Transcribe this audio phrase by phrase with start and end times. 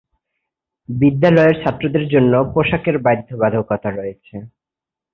[0.89, 4.35] বিদ্যালয়ের ছাত্রদের জন্য পোশাকের বাধ্যবাধকতা রয়েছে।